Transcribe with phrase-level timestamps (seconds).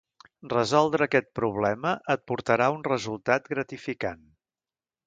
[0.53, 4.27] Resoldre aquest problema et portarà a un resultat gratificant